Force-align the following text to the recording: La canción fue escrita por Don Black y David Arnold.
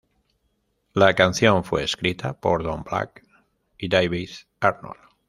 La 0.95 1.13
canción 1.13 1.63
fue 1.63 1.83
escrita 1.83 2.33
por 2.39 2.63
Don 2.63 2.83
Black 2.83 3.23
y 3.77 3.87
David 3.87 4.31
Arnold. 4.59 4.97